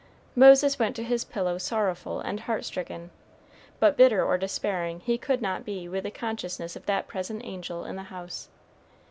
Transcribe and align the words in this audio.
Moses 0.35 0.79
went 0.79 0.95
to 0.95 1.03
his 1.03 1.23
pillow 1.23 1.59
sorrowful 1.59 2.21
and 2.21 2.39
heart 2.39 2.65
stricken, 2.65 3.11
but 3.79 3.95
bitter 3.95 4.25
or 4.25 4.35
despairing 4.35 5.01
he 5.01 5.15
could 5.19 5.43
not 5.43 5.63
be 5.63 5.87
with 5.87 6.05
the 6.05 6.09
consciousness 6.09 6.75
of 6.75 6.87
that 6.87 7.07
present 7.07 7.43
angel 7.45 7.85
in 7.85 7.97
the 7.97 8.01
house. 8.09 8.49